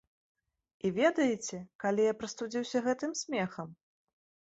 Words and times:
І 0.87 0.89
ведаеце, 0.99 1.59
калі 1.83 2.07
я 2.07 2.13
прастудзіўся 2.21 2.81
гэтым 2.87 3.11
смехам? 3.21 3.69